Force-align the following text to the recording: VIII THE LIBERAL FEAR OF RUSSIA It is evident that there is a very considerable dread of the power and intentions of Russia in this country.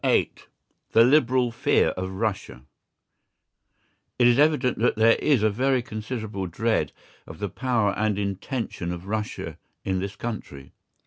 VIII 0.03 0.31
THE 0.93 1.03
LIBERAL 1.05 1.51
FEAR 1.51 1.89
OF 1.89 2.09
RUSSIA 2.09 2.63
It 4.17 4.25
is 4.25 4.39
evident 4.39 4.79
that 4.79 4.95
there 4.95 5.15
is 5.17 5.43
a 5.43 5.51
very 5.51 5.83
considerable 5.83 6.47
dread 6.47 6.91
of 7.27 7.37
the 7.37 7.49
power 7.49 7.93
and 7.95 8.17
intentions 8.17 8.93
of 8.93 9.05
Russia 9.05 9.59
in 9.85 9.99
this 9.99 10.15
country. 10.15 10.71